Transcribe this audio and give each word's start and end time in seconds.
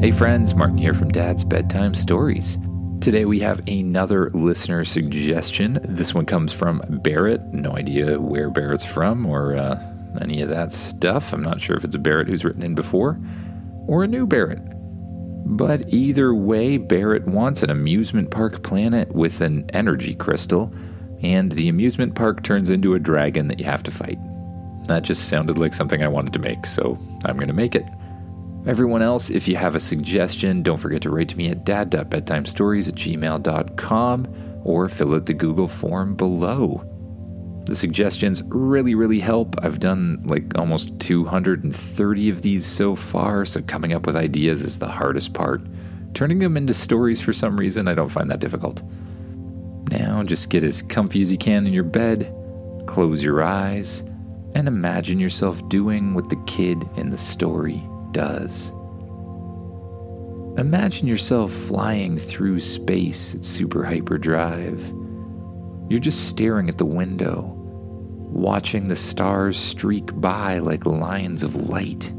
Hey 0.00 0.12
friends, 0.12 0.54
Martin 0.54 0.78
here 0.78 0.94
from 0.94 1.10
Dad's 1.10 1.44
Bedtime 1.44 1.92
Stories. 1.92 2.56
Today 3.02 3.26
we 3.26 3.38
have 3.40 3.60
another 3.68 4.30
listener 4.30 4.82
suggestion. 4.82 5.78
This 5.84 6.14
one 6.14 6.24
comes 6.24 6.54
from 6.54 6.80
Barrett. 7.02 7.42
No 7.52 7.76
idea 7.76 8.18
where 8.18 8.48
Barrett's 8.48 8.82
from 8.82 9.26
or 9.26 9.54
uh, 9.54 9.78
any 10.22 10.40
of 10.40 10.48
that 10.48 10.72
stuff. 10.72 11.34
I'm 11.34 11.42
not 11.42 11.60
sure 11.60 11.76
if 11.76 11.84
it's 11.84 11.96
a 11.96 11.98
Barrett 11.98 12.28
who's 12.28 12.46
written 12.46 12.62
in 12.62 12.74
before 12.74 13.20
or 13.88 14.02
a 14.02 14.08
new 14.08 14.26
Barrett. 14.26 14.62
But 15.44 15.86
either 15.92 16.32
way, 16.32 16.78
Barrett 16.78 17.26
wants 17.26 17.62
an 17.62 17.68
amusement 17.68 18.30
park 18.30 18.62
planet 18.62 19.14
with 19.14 19.42
an 19.42 19.68
energy 19.74 20.14
crystal, 20.14 20.72
and 21.22 21.52
the 21.52 21.68
amusement 21.68 22.14
park 22.14 22.42
turns 22.42 22.70
into 22.70 22.94
a 22.94 22.98
dragon 22.98 23.48
that 23.48 23.58
you 23.58 23.66
have 23.66 23.82
to 23.82 23.90
fight. 23.90 24.18
That 24.86 25.02
just 25.02 25.28
sounded 25.28 25.58
like 25.58 25.74
something 25.74 26.02
I 26.02 26.08
wanted 26.08 26.32
to 26.32 26.38
make, 26.38 26.64
so 26.64 26.98
I'm 27.26 27.36
going 27.36 27.48
to 27.48 27.52
make 27.52 27.74
it. 27.74 27.84
Everyone 28.66 29.00
else, 29.00 29.30
if 29.30 29.48
you 29.48 29.56
have 29.56 29.74
a 29.74 29.80
suggestion, 29.80 30.62
don't 30.62 30.76
forget 30.76 31.00
to 31.02 31.10
write 31.10 31.30
to 31.30 31.36
me 31.36 31.48
at 31.48 31.64
dad.bedtimestories 31.64 32.88
at 32.88 32.94
gmail.com 32.94 34.60
or 34.64 34.88
fill 34.88 35.14
out 35.14 35.24
the 35.24 35.32
Google 35.32 35.66
form 35.66 36.14
below. 36.14 36.84
The 37.64 37.74
suggestions 37.74 38.42
really, 38.48 38.94
really 38.94 39.20
help. 39.20 39.56
I've 39.62 39.80
done 39.80 40.22
like 40.24 40.58
almost 40.58 41.00
230 41.00 42.28
of 42.28 42.42
these 42.42 42.66
so 42.66 42.94
far, 42.94 43.46
so 43.46 43.62
coming 43.62 43.94
up 43.94 44.06
with 44.06 44.16
ideas 44.16 44.62
is 44.62 44.78
the 44.78 44.88
hardest 44.88 45.32
part. 45.32 45.62
Turning 46.12 46.38
them 46.40 46.56
into 46.56 46.74
stories 46.74 47.20
for 47.20 47.32
some 47.32 47.56
reason, 47.56 47.88
I 47.88 47.94
don't 47.94 48.08
find 48.10 48.30
that 48.30 48.40
difficult. 48.40 48.82
Now, 49.90 50.22
just 50.22 50.50
get 50.50 50.64
as 50.64 50.82
comfy 50.82 51.22
as 51.22 51.32
you 51.32 51.38
can 51.38 51.66
in 51.66 51.72
your 51.72 51.84
bed, 51.84 52.34
close 52.86 53.22
your 53.22 53.42
eyes, 53.42 54.00
and 54.54 54.68
imagine 54.68 55.18
yourself 55.18 55.66
doing 55.68 56.12
what 56.12 56.28
the 56.28 56.42
kid 56.46 56.82
in 56.96 57.08
the 57.10 57.18
story 57.18 57.82
does. 58.12 58.72
Imagine 60.58 61.06
yourself 61.06 61.52
flying 61.52 62.18
through 62.18 62.60
space 62.60 63.34
at 63.34 63.44
super 63.44 63.84
hyperdrive. 63.84 64.80
You're 65.88 66.00
just 66.00 66.28
staring 66.28 66.68
at 66.68 66.78
the 66.78 66.84
window, 66.84 67.54
watching 67.56 68.88
the 68.88 68.96
stars 68.96 69.56
streak 69.56 70.20
by 70.20 70.58
like 70.58 70.86
lines 70.86 71.42
of 71.42 71.68
light. 71.68 72.12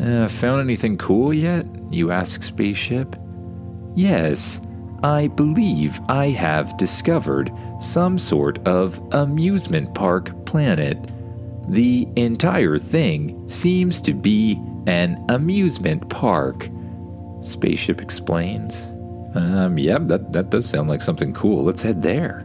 Uh, 0.00 0.28
found 0.28 0.60
anything 0.60 0.96
cool 0.98 1.32
yet? 1.32 1.66
You 1.90 2.10
ask 2.10 2.42
Spaceship. 2.42 3.16
Yes, 3.94 4.60
I 5.02 5.28
believe 5.28 6.00
I 6.08 6.30
have 6.30 6.76
discovered 6.76 7.52
some 7.80 8.18
sort 8.18 8.58
of 8.66 9.00
amusement 9.12 9.94
park 9.94 10.46
planet. 10.46 10.98
The 11.68 12.08
entire 12.16 12.78
thing 12.78 13.48
seems 13.48 14.00
to 14.02 14.14
be 14.14 14.60
an 14.86 15.24
amusement 15.28 16.08
park. 16.08 16.68
Spaceship 17.40 18.00
explains. 18.00 18.86
Um, 19.34 19.76
yep, 19.76 20.00
yeah, 20.00 20.06
that, 20.06 20.32
that 20.32 20.50
does 20.50 20.68
sound 20.68 20.88
like 20.88 21.02
something 21.02 21.34
cool. 21.34 21.64
Let's 21.64 21.82
head 21.82 22.02
there. 22.02 22.44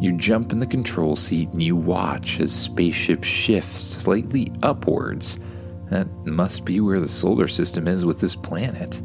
You 0.00 0.12
jump 0.12 0.52
in 0.52 0.60
the 0.60 0.66
control 0.66 1.16
seat 1.16 1.48
and 1.50 1.62
you 1.62 1.74
watch 1.74 2.38
as 2.38 2.54
spaceship 2.54 3.24
shifts 3.24 3.80
slightly 3.80 4.52
upwards. 4.62 5.38
That 5.90 6.06
must 6.24 6.64
be 6.64 6.80
where 6.80 7.00
the 7.00 7.08
solar 7.08 7.48
system 7.48 7.88
is 7.88 8.04
with 8.04 8.20
this 8.20 8.36
planet. 8.36 9.02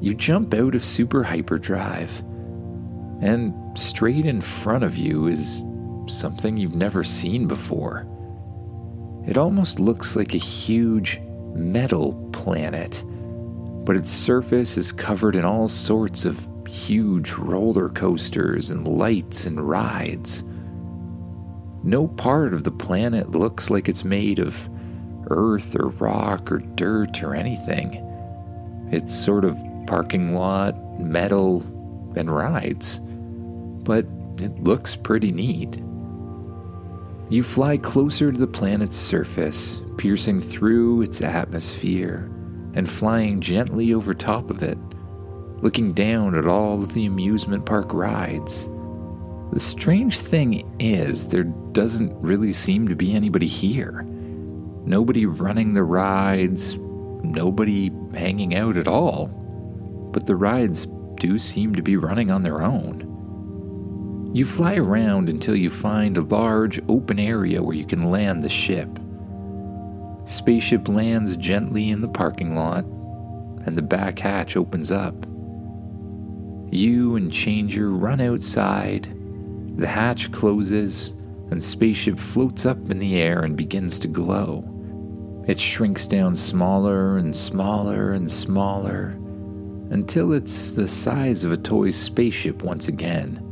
You 0.00 0.14
jump 0.14 0.54
out 0.54 0.74
of 0.74 0.84
super 0.84 1.22
hyperdrive, 1.22 2.20
and 3.20 3.54
straight 3.76 4.24
in 4.24 4.40
front 4.40 4.84
of 4.84 4.96
you 4.96 5.26
is 5.26 5.62
something 6.08 6.56
you've 6.56 6.74
never 6.74 7.04
seen 7.04 7.46
before. 7.46 8.06
It 9.26 9.36
almost 9.36 9.80
looks 9.80 10.16
like 10.16 10.34
a 10.34 10.38
huge 10.38 11.20
metal 11.54 12.14
planet, 12.32 13.02
but 13.84 13.96
its 13.96 14.10
surface 14.10 14.76
is 14.76 14.92
covered 14.92 15.36
in 15.36 15.44
all 15.44 15.68
sorts 15.68 16.24
of 16.24 16.46
huge 16.68 17.32
roller 17.32 17.88
coasters 17.88 18.70
and 18.70 18.86
lights 18.86 19.46
and 19.46 19.68
rides. 19.68 20.42
No 21.82 22.08
part 22.08 22.52
of 22.54 22.64
the 22.64 22.70
planet 22.70 23.30
looks 23.30 23.70
like 23.70 23.88
it's 23.88 24.04
made 24.04 24.38
of 24.38 24.68
earth 25.28 25.76
or 25.76 25.88
rock 25.88 26.50
or 26.52 26.58
dirt 26.58 27.22
or 27.22 27.34
anything. 27.34 28.02
It's 28.90 29.14
sort 29.14 29.44
of 29.44 29.56
parking 29.86 30.34
lot, 30.34 31.00
metal, 31.00 31.62
and 32.16 32.34
rides. 32.34 33.00
But 33.00 34.06
it 34.38 34.62
looks 34.62 34.96
pretty 34.96 35.32
neat. 35.32 35.78
You 37.28 37.42
fly 37.42 37.76
closer 37.76 38.30
to 38.30 38.38
the 38.38 38.46
planet's 38.46 38.96
surface, 38.96 39.82
piercing 39.96 40.40
through 40.40 41.02
its 41.02 41.20
atmosphere 41.20 42.30
and 42.74 42.88
flying 42.88 43.40
gently 43.40 43.92
over 43.92 44.14
top 44.14 44.48
of 44.48 44.62
it, 44.62 44.78
looking 45.60 45.92
down 45.92 46.36
at 46.36 46.46
all 46.46 46.84
of 46.84 46.94
the 46.94 47.06
amusement 47.06 47.66
park 47.66 47.92
rides. 47.92 48.68
The 49.52 49.60
strange 49.60 50.18
thing 50.18 50.76
is, 50.78 51.28
there 51.28 51.44
doesn't 51.44 52.14
really 52.20 52.52
seem 52.52 52.86
to 52.88 52.94
be 52.94 53.14
anybody 53.14 53.46
here. 53.46 54.02
Nobody 54.84 55.26
running 55.26 55.74
the 55.74 55.82
rides, 55.82 56.76
nobody 56.76 57.90
hanging 58.14 58.54
out 58.54 58.76
at 58.76 58.86
all. 58.86 59.26
But 60.12 60.26
the 60.26 60.36
rides 60.36 60.86
do 61.18 61.38
seem 61.38 61.74
to 61.74 61.82
be 61.82 61.96
running 61.96 62.30
on 62.30 62.42
their 62.42 62.62
own. 62.62 63.05
You 64.36 64.44
fly 64.44 64.74
around 64.74 65.30
until 65.30 65.56
you 65.56 65.70
find 65.70 66.18
a 66.18 66.20
large 66.20 66.78
open 66.90 67.18
area 67.18 67.62
where 67.62 67.74
you 67.74 67.86
can 67.86 68.10
land 68.10 68.44
the 68.44 68.50
ship. 68.50 68.90
Spaceship 70.26 70.88
lands 70.88 71.38
gently 71.38 71.88
in 71.88 72.02
the 72.02 72.08
parking 72.08 72.54
lot, 72.54 72.84
and 73.64 73.78
the 73.78 73.80
back 73.80 74.18
hatch 74.18 74.54
opens 74.54 74.92
up. 74.92 75.14
You 76.70 77.16
and 77.16 77.32
Changer 77.32 77.90
run 77.90 78.20
outside, 78.20 79.08
the 79.78 79.88
hatch 79.88 80.30
closes, 80.32 81.14
and 81.50 81.64
Spaceship 81.64 82.20
floats 82.20 82.66
up 82.66 82.90
in 82.90 82.98
the 82.98 83.16
air 83.16 83.40
and 83.40 83.56
begins 83.56 83.98
to 84.00 84.06
glow. 84.06 85.44
It 85.48 85.58
shrinks 85.58 86.06
down 86.06 86.36
smaller 86.36 87.16
and 87.16 87.34
smaller 87.34 88.12
and 88.12 88.30
smaller 88.30 89.16
until 89.88 90.34
it's 90.34 90.72
the 90.72 90.88
size 90.88 91.42
of 91.42 91.52
a 91.52 91.56
toy 91.56 91.88
spaceship 91.88 92.62
once 92.62 92.86
again. 92.86 93.45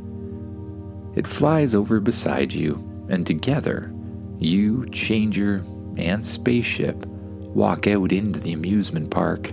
It 1.16 1.28
flies 1.28 1.75
over 1.75 2.00
beside 2.00 2.52
you, 2.52 3.06
and 3.08 3.26
together, 3.26 3.92
you, 4.38 4.86
Changer, 4.91 5.64
and 5.97 6.25
Spaceship 6.25 7.06
walk 7.06 7.86
out 7.86 8.12
into 8.12 8.41
the 8.41 8.52
amusement 8.52 9.10
park. 9.10 9.53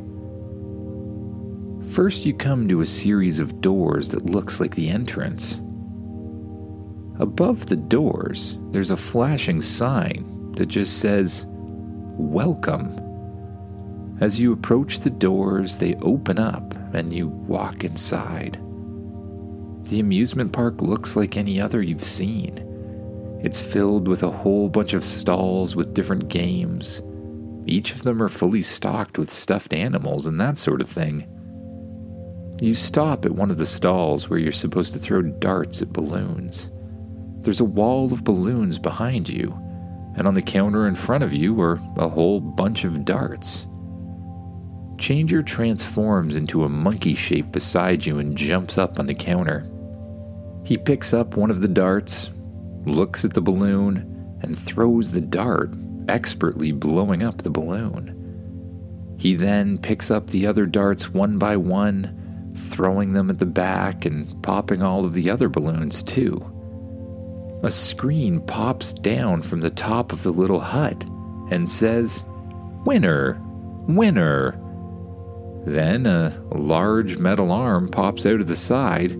First, 1.93 2.25
you 2.25 2.33
come 2.33 2.67
to 2.67 2.81
a 2.81 2.85
series 2.85 3.39
of 3.39 3.61
doors 3.61 4.09
that 4.09 4.25
looks 4.25 4.59
like 4.59 4.75
the 4.75 4.89
entrance. 4.89 5.59
Above 7.19 7.67
the 7.67 7.75
doors, 7.75 8.57
there's 8.71 8.91
a 8.91 8.97
flashing 8.97 9.61
sign 9.61 10.53
that 10.55 10.67
just 10.67 10.99
says, 10.99 11.45
Welcome. 11.47 12.97
As 14.19 14.39
you 14.39 14.53
approach 14.53 14.99
the 14.99 15.09
doors, 15.09 15.77
they 15.77 15.95
open 15.95 16.39
up 16.39 16.73
and 16.93 17.13
you 17.13 17.27
walk 17.27 17.83
inside. 17.83 18.59
The 19.91 19.99
amusement 19.99 20.53
park 20.53 20.81
looks 20.81 21.17
like 21.17 21.35
any 21.35 21.59
other 21.59 21.81
you've 21.81 22.05
seen. 22.05 23.39
It's 23.43 23.59
filled 23.59 24.07
with 24.07 24.23
a 24.23 24.31
whole 24.31 24.69
bunch 24.69 24.93
of 24.93 25.03
stalls 25.03 25.75
with 25.75 25.93
different 25.93 26.29
games. 26.29 27.01
Each 27.65 27.91
of 27.91 28.03
them 28.03 28.23
are 28.23 28.29
fully 28.29 28.61
stocked 28.61 29.17
with 29.17 29.33
stuffed 29.33 29.73
animals 29.73 30.27
and 30.27 30.39
that 30.39 30.57
sort 30.57 30.79
of 30.79 30.89
thing. 30.89 31.27
You 32.61 32.73
stop 32.73 33.25
at 33.25 33.33
one 33.33 33.51
of 33.51 33.57
the 33.57 33.65
stalls 33.65 34.29
where 34.29 34.39
you're 34.39 34.53
supposed 34.53 34.93
to 34.93 34.99
throw 34.99 35.23
darts 35.23 35.81
at 35.81 35.91
balloons. 35.91 36.69
There's 37.41 37.59
a 37.59 37.65
wall 37.65 38.13
of 38.13 38.23
balloons 38.23 38.77
behind 38.77 39.27
you, 39.27 39.51
and 40.15 40.25
on 40.25 40.35
the 40.35 40.41
counter 40.41 40.87
in 40.87 40.95
front 40.95 41.25
of 41.25 41.33
you 41.33 41.59
are 41.59 41.81
a 41.97 42.07
whole 42.07 42.39
bunch 42.39 42.85
of 42.85 43.03
darts. 43.03 43.67
Changer 44.97 45.43
transforms 45.43 46.37
into 46.37 46.63
a 46.63 46.69
monkey 46.69 47.13
shape 47.13 47.51
beside 47.51 48.05
you 48.05 48.19
and 48.19 48.37
jumps 48.37 48.77
up 48.77 48.97
on 48.97 49.07
the 49.07 49.13
counter. 49.13 49.69
He 50.63 50.77
picks 50.77 51.13
up 51.13 51.35
one 51.35 51.51
of 51.51 51.61
the 51.61 51.67
darts, 51.67 52.29
looks 52.85 53.25
at 53.25 53.33
the 53.33 53.41
balloon, 53.41 54.37
and 54.41 54.57
throws 54.57 55.11
the 55.11 55.21
dart, 55.21 55.73
expertly 56.07 56.71
blowing 56.71 57.23
up 57.23 57.41
the 57.41 57.49
balloon. 57.49 58.17
He 59.17 59.35
then 59.35 59.77
picks 59.77 60.09
up 60.09 60.27
the 60.27 60.47
other 60.47 60.65
darts 60.65 61.13
one 61.13 61.37
by 61.37 61.57
one, 61.57 62.53
throwing 62.55 63.13
them 63.13 63.29
at 63.29 63.39
the 63.39 63.45
back 63.45 64.05
and 64.05 64.41
popping 64.43 64.81
all 64.81 65.05
of 65.05 65.13
the 65.13 65.29
other 65.29 65.49
balloons 65.49 66.03
too. 66.03 66.43
A 67.63 67.69
screen 67.69 68.41
pops 68.41 68.93
down 68.93 69.43
from 69.43 69.61
the 69.61 69.69
top 69.69 70.11
of 70.11 70.23
the 70.23 70.31
little 70.31 70.59
hut 70.59 71.03
and 71.51 71.69
says, 71.69 72.23
Winner! 72.85 73.39
Winner! 73.87 74.59
Then 75.65 76.07
a 76.07 76.41
large 76.55 77.17
metal 77.17 77.51
arm 77.51 77.89
pops 77.89 78.25
out 78.25 78.41
of 78.41 78.47
the 78.47 78.55
side 78.55 79.11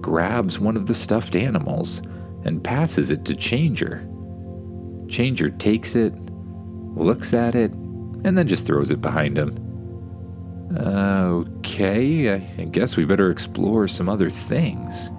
grabs 0.00 0.58
one 0.58 0.76
of 0.76 0.86
the 0.86 0.94
stuffed 0.94 1.36
animals 1.36 2.02
and 2.44 2.64
passes 2.64 3.10
it 3.10 3.24
to 3.26 3.34
Changer. 3.34 4.06
Changer 5.08 5.48
takes 5.48 5.94
it, 5.94 6.14
looks 6.94 7.34
at 7.34 7.54
it, 7.54 7.72
and 7.72 8.36
then 8.36 8.48
just 8.48 8.66
throws 8.66 8.90
it 8.90 9.00
behind 9.00 9.36
him. 9.36 9.66
Okay, 10.76 12.32
I 12.32 12.64
guess 12.64 12.96
we 12.96 13.04
better 13.04 13.30
explore 13.30 13.88
some 13.88 14.08
other 14.08 14.30
things. 14.30 15.10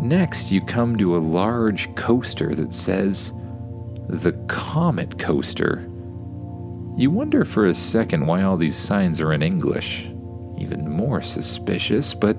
Next, 0.00 0.50
you 0.50 0.60
come 0.62 0.96
to 0.96 1.16
a 1.16 1.18
large 1.18 1.94
coaster 1.94 2.54
that 2.54 2.74
says, 2.74 3.32
The 4.08 4.32
Comet 4.48 5.18
Coaster. 5.18 5.88
You 6.96 7.10
wonder 7.10 7.44
for 7.44 7.66
a 7.66 7.74
second 7.74 8.26
why 8.26 8.42
all 8.42 8.56
these 8.56 8.76
signs 8.76 9.20
are 9.20 9.32
in 9.32 9.42
English. 9.42 10.08
Even 10.58 10.88
more 10.88 11.22
suspicious, 11.22 12.14
but 12.14 12.36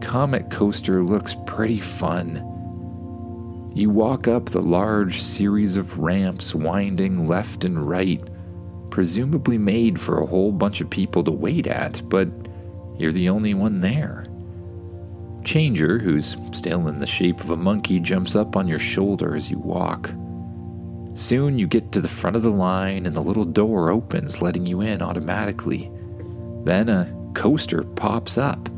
Comet 0.00 0.50
Coaster 0.50 1.02
looks 1.04 1.36
pretty 1.46 1.80
fun. 1.80 2.46
You 3.74 3.90
walk 3.90 4.26
up 4.26 4.46
the 4.46 4.62
large 4.62 5.22
series 5.22 5.76
of 5.76 5.98
ramps 5.98 6.54
winding 6.54 7.26
left 7.26 7.64
and 7.64 7.88
right, 7.88 8.20
presumably 8.90 9.58
made 9.58 10.00
for 10.00 10.20
a 10.20 10.26
whole 10.26 10.50
bunch 10.50 10.80
of 10.80 10.90
people 10.90 11.22
to 11.24 11.30
wait 11.30 11.66
at, 11.66 12.02
but 12.08 12.28
you're 12.98 13.12
the 13.12 13.28
only 13.28 13.54
one 13.54 13.80
there. 13.80 14.26
Changer, 15.44 15.98
who's 15.98 16.36
still 16.52 16.88
in 16.88 16.98
the 16.98 17.06
shape 17.06 17.40
of 17.40 17.50
a 17.50 17.56
monkey, 17.56 18.00
jumps 18.00 18.34
up 18.34 18.56
on 18.56 18.66
your 18.66 18.78
shoulder 18.78 19.36
as 19.36 19.50
you 19.50 19.58
walk. 19.58 20.10
Soon 21.14 21.58
you 21.58 21.66
get 21.66 21.92
to 21.92 22.00
the 22.00 22.08
front 22.08 22.36
of 22.36 22.42
the 22.42 22.50
line 22.50 23.06
and 23.06 23.14
the 23.14 23.22
little 23.22 23.44
door 23.44 23.90
opens, 23.90 24.42
letting 24.42 24.66
you 24.66 24.80
in 24.80 25.02
automatically. 25.02 25.90
Then 26.64 26.88
a 26.88 27.14
coaster 27.34 27.82
pops 27.82 28.36
up. 28.36 28.68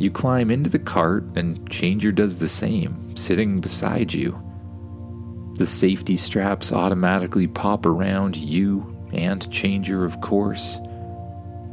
You 0.00 0.10
climb 0.10 0.50
into 0.50 0.70
the 0.70 0.78
cart, 0.78 1.24
and 1.36 1.68
Changer 1.68 2.10
does 2.10 2.38
the 2.38 2.48
same, 2.48 3.14
sitting 3.16 3.60
beside 3.60 4.14
you. 4.14 4.42
The 5.56 5.66
safety 5.66 6.16
straps 6.16 6.72
automatically 6.72 7.46
pop 7.46 7.84
around 7.84 8.34
you 8.34 8.96
and 9.12 9.50
Changer, 9.52 10.06
of 10.06 10.18
course, 10.22 10.76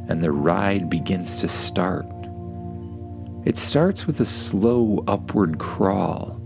and 0.08 0.22
the 0.22 0.30
ride 0.30 0.90
begins 0.90 1.38
to 1.40 1.48
start. 1.48 2.04
It 3.46 3.56
starts 3.56 4.06
with 4.06 4.20
a 4.20 4.26
slow 4.26 5.02
upward 5.06 5.58
crawl, 5.58 6.38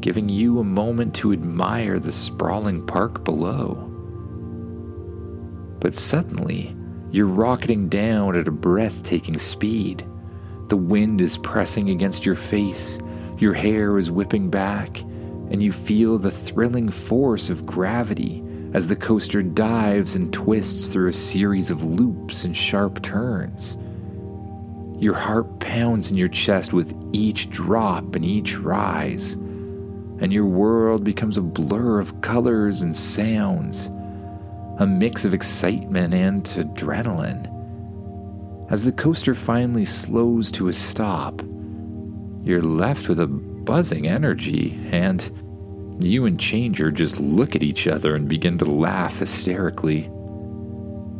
giving 0.00 0.28
you 0.28 0.58
a 0.58 0.64
moment 0.64 1.14
to 1.14 1.32
admire 1.32 1.98
the 1.98 2.12
sprawling 2.12 2.86
park 2.86 3.24
below. 3.24 3.76
But 5.80 5.96
suddenly, 5.96 6.76
you're 7.12 7.26
rocketing 7.26 7.88
down 7.88 8.36
at 8.36 8.48
a 8.48 8.50
breathtaking 8.50 9.38
speed. 9.38 10.04
The 10.74 10.78
wind 10.78 11.20
is 11.20 11.38
pressing 11.38 11.90
against 11.90 12.26
your 12.26 12.34
face, 12.34 12.98
your 13.38 13.54
hair 13.54 13.96
is 13.96 14.10
whipping 14.10 14.50
back, 14.50 14.98
and 15.02 15.62
you 15.62 15.70
feel 15.70 16.18
the 16.18 16.32
thrilling 16.32 16.88
force 16.88 17.48
of 17.48 17.64
gravity 17.64 18.42
as 18.72 18.88
the 18.88 18.96
coaster 18.96 19.40
dives 19.40 20.16
and 20.16 20.32
twists 20.32 20.88
through 20.88 21.10
a 21.10 21.12
series 21.12 21.70
of 21.70 21.84
loops 21.84 22.42
and 22.42 22.56
sharp 22.56 23.00
turns. 23.02 23.76
Your 25.00 25.14
heart 25.14 25.60
pounds 25.60 26.10
in 26.10 26.16
your 26.16 26.26
chest 26.26 26.72
with 26.72 26.92
each 27.12 27.50
drop 27.50 28.16
and 28.16 28.24
each 28.24 28.58
rise, 28.58 29.34
and 29.34 30.32
your 30.32 30.46
world 30.46 31.04
becomes 31.04 31.38
a 31.38 31.42
blur 31.42 32.00
of 32.00 32.20
colors 32.20 32.82
and 32.82 32.96
sounds, 32.96 33.90
a 34.80 34.86
mix 34.88 35.24
of 35.24 35.34
excitement 35.34 36.12
and 36.14 36.42
adrenaline. 36.46 37.53
As 38.74 38.82
the 38.82 38.90
coaster 38.90 39.36
finally 39.36 39.84
slows 39.84 40.50
to 40.50 40.66
a 40.66 40.72
stop, 40.72 41.40
you're 42.42 42.60
left 42.60 43.08
with 43.08 43.20
a 43.20 43.28
buzzing 43.28 44.08
energy, 44.08 44.76
and 44.90 45.30
you 46.00 46.26
and 46.26 46.40
Changer 46.40 46.90
just 46.90 47.20
look 47.20 47.54
at 47.54 47.62
each 47.62 47.86
other 47.86 48.16
and 48.16 48.28
begin 48.28 48.58
to 48.58 48.64
laugh 48.64 49.20
hysterically. 49.20 50.10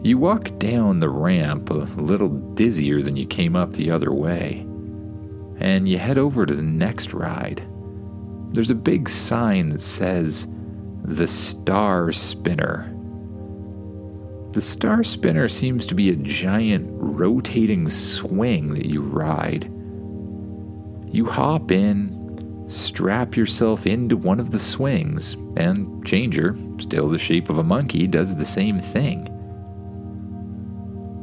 You 0.02 0.18
walk 0.18 0.58
down 0.58 0.98
the 0.98 1.08
ramp 1.08 1.70
a 1.70 1.74
little 1.96 2.30
dizzier 2.56 3.04
than 3.04 3.16
you 3.16 3.24
came 3.24 3.54
up 3.54 3.74
the 3.74 3.92
other 3.92 4.12
way, 4.12 4.66
and 5.60 5.88
you 5.88 5.96
head 5.96 6.18
over 6.18 6.46
to 6.46 6.54
the 6.56 6.60
next 6.60 7.14
ride. 7.14 7.64
There's 8.52 8.72
a 8.72 8.74
big 8.74 9.08
sign 9.08 9.68
that 9.68 9.80
says, 9.80 10.48
The 11.04 11.28
Star 11.28 12.10
Spinner. 12.10 12.93
The 14.54 14.62
Star 14.62 15.02
Spinner 15.02 15.48
seems 15.48 15.84
to 15.86 15.96
be 15.96 16.10
a 16.10 16.14
giant 16.16 16.86
rotating 16.92 17.88
swing 17.88 18.72
that 18.74 18.86
you 18.86 19.02
ride. 19.02 19.64
You 21.12 21.26
hop 21.26 21.72
in, 21.72 22.64
strap 22.68 23.36
yourself 23.36 23.84
into 23.84 24.16
one 24.16 24.38
of 24.38 24.52
the 24.52 24.60
swings, 24.60 25.34
and 25.56 26.06
Changer, 26.06 26.56
still 26.78 27.08
the 27.08 27.18
shape 27.18 27.50
of 27.50 27.58
a 27.58 27.64
monkey, 27.64 28.06
does 28.06 28.36
the 28.36 28.46
same 28.46 28.78
thing. 28.78 29.24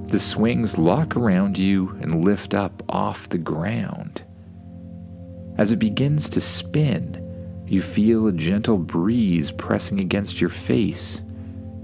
The 0.09 0.19
swings 0.19 0.77
lock 0.77 1.15
around 1.15 1.57
you 1.57 1.97
and 2.01 2.25
lift 2.25 2.53
up 2.53 2.83
off 2.89 3.29
the 3.29 3.37
ground. 3.37 4.23
As 5.57 5.71
it 5.71 5.79
begins 5.79 6.29
to 6.31 6.41
spin, 6.41 7.63
you 7.65 7.81
feel 7.81 8.27
a 8.27 8.33
gentle 8.33 8.77
breeze 8.77 9.51
pressing 9.51 10.01
against 10.01 10.41
your 10.41 10.49
face 10.49 11.21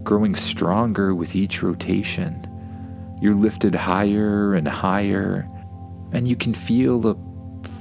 growing 0.07 0.35
stronger 0.35 1.13
with 1.13 1.35
each 1.35 1.61
rotation. 1.61 2.47
You're 3.21 3.35
lifted 3.35 3.75
higher 3.75 4.53
and 4.53 4.65
higher, 4.65 5.45
and 6.13 6.25
you 6.25 6.37
can 6.37 6.53
feel 6.53 7.01
the 7.01 7.15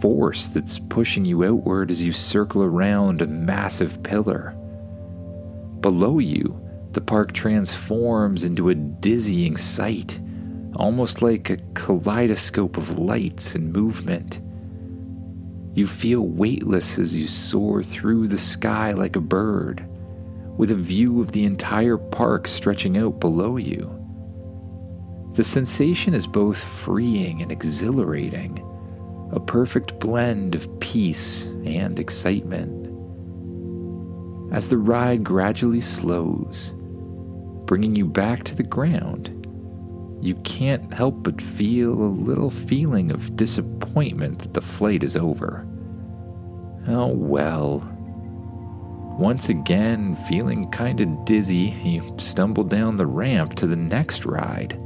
force 0.00 0.48
that's 0.48 0.80
pushing 0.80 1.24
you 1.24 1.44
outward 1.44 1.88
as 1.88 2.02
you 2.02 2.10
circle 2.10 2.64
around 2.64 3.22
a 3.22 3.28
massive 3.28 4.02
pillar. 4.02 4.56
Below 5.78 6.18
you, 6.18 6.60
the 6.90 7.00
park 7.00 7.30
transforms 7.30 8.42
into 8.42 8.70
a 8.70 8.74
dizzying 8.74 9.56
sight, 9.56 10.18
almost 10.74 11.22
like 11.22 11.48
a 11.48 11.58
kaleidoscope 11.74 12.76
of 12.76 12.98
lights 12.98 13.54
and 13.54 13.72
movement. 13.72 14.40
You 15.76 15.86
feel 15.86 16.22
weightless 16.22 16.98
as 16.98 17.16
you 17.16 17.28
soar 17.28 17.84
through 17.84 18.26
the 18.26 18.36
sky 18.36 18.94
like 18.94 19.14
a 19.14 19.20
bird 19.20 19.85
with 20.56 20.70
a 20.70 20.74
view 20.74 21.20
of 21.20 21.32
the 21.32 21.44
entire 21.44 21.98
park 21.98 22.48
stretching 22.48 22.96
out 22.96 23.20
below 23.20 23.56
you. 23.56 23.92
The 25.34 25.44
sensation 25.44 26.14
is 26.14 26.26
both 26.26 26.58
freeing 26.58 27.42
and 27.42 27.52
exhilarating, 27.52 28.62
a 29.32 29.40
perfect 29.40 29.98
blend 30.00 30.54
of 30.54 30.80
peace 30.80 31.46
and 31.64 31.98
excitement. 31.98 32.86
As 34.52 34.68
the 34.68 34.78
ride 34.78 35.24
gradually 35.24 35.80
slows, 35.82 36.72
bringing 37.66 37.96
you 37.96 38.06
back 38.06 38.44
to 38.44 38.54
the 38.54 38.62
ground, 38.62 39.32
you 40.22 40.36
can't 40.36 40.94
help 40.94 41.22
but 41.22 41.42
feel 41.42 41.92
a 41.92 42.08
little 42.08 42.50
feeling 42.50 43.10
of 43.10 43.36
disappointment 43.36 44.38
that 44.38 44.54
the 44.54 44.62
flight 44.62 45.02
is 45.02 45.16
over. 45.16 45.66
Oh 46.88 47.08
well, 47.08 47.86
once 49.18 49.48
again, 49.48 50.14
feeling 50.28 50.70
kinda 50.70 51.06
dizzy, 51.24 51.70
he 51.70 52.02
stumbled 52.18 52.68
down 52.68 52.96
the 52.96 53.06
ramp 53.06 53.54
to 53.54 53.66
the 53.66 53.76
next 53.76 54.26
ride. 54.26 54.78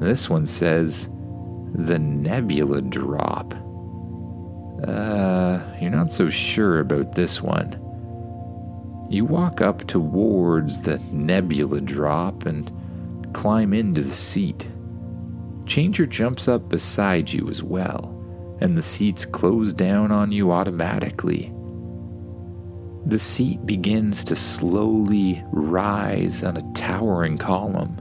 This 0.00 0.28
one 0.28 0.46
says, 0.46 1.08
The 1.74 1.98
Nebula 1.98 2.82
Drop. 2.82 3.54
Uh, 4.86 5.60
you're 5.80 5.90
not 5.90 6.10
so 6.10 6.28
sure 6.30 6.80
about 6.80 7.14
this 7.14 7.42
one. 7.42 7.72
You 9.10 9.24
walk 9.24 9.60
up 9.60 9.86
towards 9.86 10.82
the 10.82 10.98
Nebula 11.10 11.80
Drop 11.80 12.46
and 12.46 12.70
climb 13.32 13.72
into 13.72 14.02
the 14.02 14.12
seat. 14.12 14.68
Changer 15.66 16.06
jumps 16.06 16.48
up 16.48 16.68
beside 16.68 17.32
you 17.32 17.48
as 17.48 17.62
well, 17.62 18.14
and 18.60 18.76
the 18.76 18.82
seats 18.82 19.24
close 19.24 19.72
down 19.72 20.12
on 20.12 20.32
you 20.32 20.52
automatically. 20.52 21.52
The 23.06 23.18
seat 23.18 23.64
begins 23.64 24.24
to 24.24 24.36
slowly 24.36 25.42
rise 25.52 26.44
on 26.44 26.56
a 26.56 26.72
towering 26.74 27.38
column. 27.38 27.96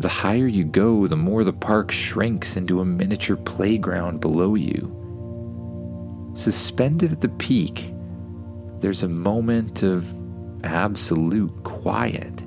The 0.00 0.08
higher 0.08 0.46
you 0.46 0.64
go, 0.64 1.06
the 1.06 1.16
more 1.16 1.44
the 1.44 1.52
park 1.52 1.90
shrinks 1.90 2.56
into 2.56 2.80
a 2.80 2.84
miniature 2.84 3.36
playground 3.36 4.20
below 4.20 4.56
you. 4.56 4.98
Suspended 6.34 7.12
at 7.12 7.20
the 7.20 7.28
peak, 7.28 7.92
there's 8.80 9.04
a 9.04 9.08
moment 9.08 9.82
of 9.82 10.06
absolute 10.64 11.52
quiet, 11.62 12.42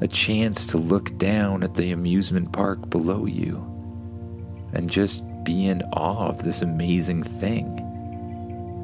a 0.00 0.08
chance 0.08 0.66
to 0.66 0.78
look 0.78 1.16
down 1.18 1.62
at 1.62 1.74
the 1.74 1.92
amusement 1.92 2.52
park 2.52 2.90
below 2.90 3.26
you 3.26 3.64
and 4.72 4.90
just 4.90 5.22
be 5.44 5.66
in 5.66 5.82
awe 5.92 6.28
of 6.28 6.42
this 6.42 6.62
amazing 6.62 7.22
thing. 7.22 7.79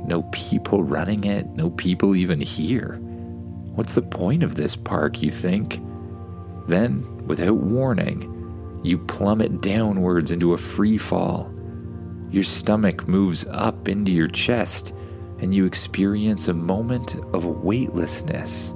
No 0.07 0.23
people 0.33 0.85
running 0.85 1.25
it, 1.25 1.49
no 1.51 1.71
people 1.71 2.15
even 2.15 2.41
here. 2.41 3.01
What's 3.75 3.95
the 3.95 4.03
point 4.03 4.43
of 4.43 4.55
this 4.55 4.77
park, 4.77 5.21
you 5.21 5.31
think? 5.31 5.81
Then, 6.69 7.27
without 7.27 7.57
warning, 7.57 8.81
you 8.85 8.99
plummet 8.99 9.61
downwards 9.61 10.31
into 10.31 10.53
a 10.53 10.59
free 10.59 10.97
fall. 10.97 11.53
Your 12.31 12.45
stomach 12.45 13.09
moves 13.09 13.47
up 13.51 13.89
into 13.89 14.13
your 14.13 14.29
chest, 14.29 14.95
and 15.41 15.55
you 15.55 15.67
experience 15.67 16.49
a 16.49 16.55
moment 16.55 17.17
of 17.33 17.45
weightlessness, 17.45 18.73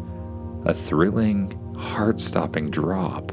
a 0.64 0.74
thrilling, 0.74 1.56
heart 1.76 2.20
stopping 2.20 2.70
drop. 2.70 3.32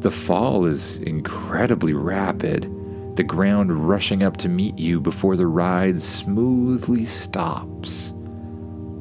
The 0.00 0.10
fall 0.12 0.64
is 0.66 0.98
incredibly 0.98 1.92
rapid, 1.92 2.72
the 3.18 3.24
ground 3.24 3.88
rushing 3.88 4.22
up 4.22 4.36
to 4.36 4.48
meet 4.48 4.78
you 4.78 5.00
before 5.00 5.34
the 5.34 5.48
ride 5.48 6.00
smoothly 6.00 7.04
stops, 7.04 8.12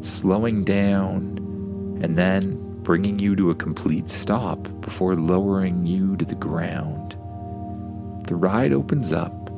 slowing 0.01 0.63
down, 0.63 1.37
and 2.01 2.17
then 2.17 2.57
bringing 2.81 3.19
you 3.19 3.35
to 3.35 3.51
a 3.51 3.55
complete 3.55 4.09
stop 4.09 4.67
before 4.81 5.15
lowering 5.15 5.85
you 5.85 6.17
to 6.17 6.25
the 6.25 6.33
ground. 6.33 7.11
The 8.27 8.35
ride 8.35 8.73
opens 8.73 9.13
up, 9.13 9.49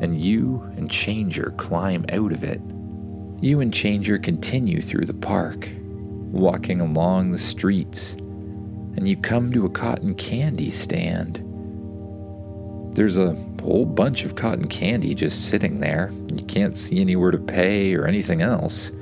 and 0.00 0.20
you 0.20 0.68
and 0.76 0.90
Changer 0.90 1.54
climb 1.56 2.04
out 2.08 2.32
of 2.32 2.42
it. 2.42 2.60
You 3.40 3.60
and 3.60 3.72
Changer 3.72 4.18
continue 4.18 4.82
through 4.82 5.06
the 5.06 5.14
park, 5.14 5.68
walking 6.32 6.80
along 6.80 7.30
the 7.30 7.38
streets, 7.38 8.14
and 8.14 9.06
you 9.06 9.16
come 9.16 9.52
to 9.52 9.64
a 9.64 9.70
cotton 9.70 10.16
candy 10.16 10.70
stand. 10.70 11.40
There's 12.96 13.18
a 13.18 13.34
whole 13.66 13.84
bunch 13.84 14.24
of 14.24 14.36
cotton 14.36 14.68
candy 14.68 15.12
just 15.12 15.48
sitting 15.48 15.80
there. 15.80 16.12
You 16.32 16.44
can't 16.46 16.78
see 16.78 17.00
anywhere 17.00 17.32
to 17.32 17.38
pay 17.38 17.94
or 17.94 18.06
anything 18.06 18.40
else. 18.40 18.92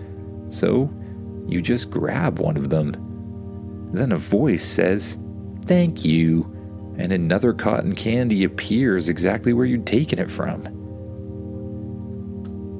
So 0.48 0.90
you 1.46 1.60
just 1.60 1.90
grab 1.90 2.38
one 2.38 2.56
of 2.56 2.70
them. 2.70 3.90
Then 3.92 4.12
a 4.12 4.16
voice 4.16 4.64
says, 4.64 5.18
Thank 5.66 6.04
you, 6.04 6.50
and 6.96 7.12
another 7.12 7.52
cotton 7.52 7.94
candy 7.94 8.44
appears 8.44 9.08
exactly 9.08 9.52
where 9.52 9.66
you'd 9.66 9.86
taken 9.86 10.18
it 10.18 10.30
from. 10.30 10.62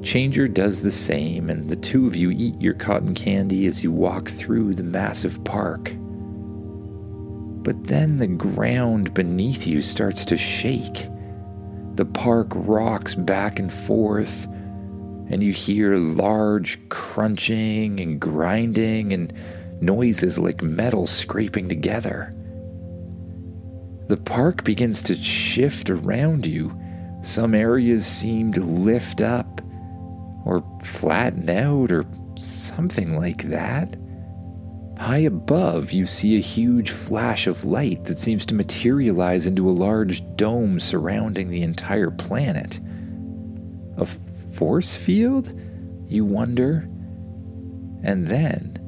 Changer 0.03 0.49
does 0.49 0.83
the 0.83 0.91
same, 0.91 1.51
and 1.51 1.69
the 1.69 1.77
two 1.77 2.07
of 2.07 2.17
you 2.17 2.31
eat 2.31 2.61
your 2.61 2.75
cotton 2.75 3.15
candy 3.15 3.67
as 3.67 3.83
you 3.83 3.93
walk 3.93 4.29
through 4.29 4.75
the 4.75 4.83
massive 4.83 5.43
park. 5.45 5.93
But 7.63 7.85
then 7.85 8.19
the 8.19 8.27
ground 8.27 9.15
beneath 9.15 9.67
you 9.67 9.83
starts 9.83 10.25
to 10.27 10.37
shake. 10.37 11.09
The 11.95 12.05
park 12.05 12.49
rocks 12.55 13.15
back 13.15 13.59
and 13.59 13.73
forth, 13.73 14.47
and 14.47 15.43
you 15.43 15.53
hear 15.53 15.97
large 15.97 16.89
crunching 16.89 18.01
and 18.01 18.21
grinding 18.21 19.13
and 19.13 19.33
noises 19.81 20.39
like 20.39 20.63
metal 20.63 21.07
scraping 21.07 21.69
together. 21.69 22.35
The 24.09 24.17
park 24.17 24.65
begins 24.65 25.03
to 25.05 25.15
shift 25.15 25.89
around 25.89 26.47
you. 26.47 26.77
Some 27.23 27.55
areas 27.55 28.07
seem 28.07 28.53
to 28.55 28.61
lift 28.61 29.21
up 29.21 29.63
or 30.45 30.63
flatten 30.83 31.49
out 31.49 31.91
or 31.91 32.05
something 32.37 33.17
like 33.17 33.45
that. 33.45 33.97
High 34.99 35.19
above, 35.19 35.93
you 35.93 36.07
see 36.07 36.37
a 36.37 36.41
huge 36.41 36.91
flash 36.91 37.47
of 37.47 37.65
light 37.65 38.05
that 38.05 38.19
seems 38.19 38.47
to 38.47 38.55
materialize 38.55 39.47
into 39.47 39.69
a 39.69 39.73
large 39.73 40.23
dome 40.37 40.79
surrounding 40.79 41.51
the 41.51 41.63
entire 41.63 42.11
planet. 42.11 42.79
A 43.97 44.07
force 44.55 44.95
field? 44.95 45.53
You 46.09 46.25
wonder. 46.25 46.89
And 48.03 48.27
then 48.27 48.79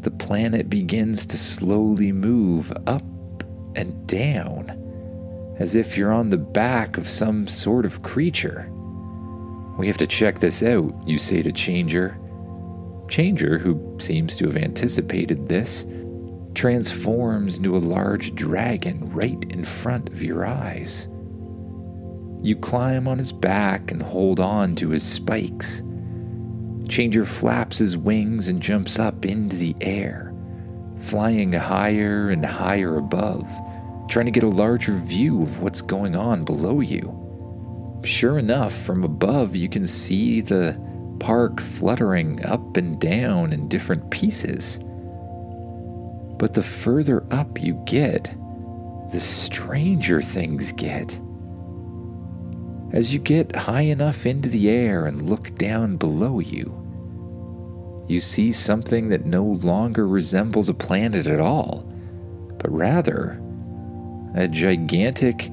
the 0.00 0.10
planet 0.10 0.70
begins 0.70 1.26
to 1.26 1.38
slowly 1.38 2.12
move 2.12 2.72
up 2.86 3.02
and 3.74 4.06
down, 4.06 5.56
as 5.58 5.74
if 5.74 5.96
you're 5.96 6.12
on 6.12 6.30
the 6.30 6.38
back 6.38 6.96
of 6.96 7.08
some 7.08 7.46
sort 7.46 7.84
of 7.84 8.02
creature. 8.02 8.68
We 9.78 9.86
have 9.86 9.98
to 9.98 10.06
check 10.06 10.40
this 10.40 10.62
out, 10.62 10.94
you 11.06 11.18
say 11.18 11.42
to 11.42 11.52
Changer. 11.52 12.18
Changer, 13.12 13.58
who 13.58 13.98
seems 14.00 14.38
to 14.38 14.46
have 14.46 14.56
anticipated 14.56 15.46
this, 15.46 15.84
transforms 16.54 17.58
into 17.58 17.76
a 17.76 17.78
large 17.78 18.34
dragon 18.34 19.12
right 19.12 19.44
in 19.50 19.66
front 19.66 20.08
of 20.08 20.22
your 20.22 20.46
eyes. 20.46 21.08
You 22.40 22.56
climb 22.56 23.06
on 23.06 23.18
his 23.18 23.30
back 23.30 23.90
and 23.90 24.02
hold 24.02 24.40
on 24.40 24.76
to 24.76 24.88
his 24.88 25.02
spikes. 25.02 25.82
Changer 26.88 27.26
flaps 27.26 27.76
his 27.76 27.98
wings 27.98 28.48
and 28.48 28.62
jumps 28.62 28.98
up 28.98 29.26
into 29.26 29.56
the 29.56 29.76
air, 29.82 30.34
flying 30.96 31.52
higher 31.52 32.30
and 32.30 32.46
higher 32.46 32.96
above, 32.96 33.46
trying 34.08 34.24
to 34.24 34.32
get 34.32 34.42
a 34.42 34.48
larger 34.48 34.94
view 34.94 35.42
of 35.42 35.60
what's 35.60 35.82
going 35.82 36.16
on 36.16 36.44
below 36.44 36.80
you. 36.80 38.00
Sure 38.04 38.38
enough, 38.38 38.72
from 38.72 39.04
above, 39.04 39.54
you 39.54 39.68
can 39.68 39.86
see 39.86 40.40
the 40.40 40.80
park 41.22 41.60
fluttering 41.60 42.44
up 42.44 42.76
and 42.76 43.00
down 43.00 43.52
in 43.52 43.68
different 43.68 44.10
pieces. 44.10 44.80
But 46.36 46.52
the 46.54 46.64
further 46.64 47.24
up 47.30 47.62
you 47.62 47.80
get, 47.86 48.24
the 49.12 49.20
stranger 49.20 50.20
things 50.20 50.72
get. 50.72 51.16
As 52.92 53.14
you 53.14 53.20
get 53.20 53.54
high 53.54 53.82
enough 53.82 54.26
into 54.26 54.48
the 54.48 54.68
air 54.68 55.06
and 55.06 55.30
look 55.30 55.56
down 55.56 55.96
below 55.96 56.40
you, 56.40 56.76
you 58.08 58.18
see 58.18 58.50
something 58.50 59.08
that 59.10 59.24
no 59.24 59.44
longer 59.44 60.08
resembles 60.08 60.68
a 60.68 60.74
planet 60.74 61.28
at 61.28 61.38
all, 61.38 61.88
but 62.58 62.72
rather 62.72 63.40
a 64.34 64.48
gigantic 64.48 65.48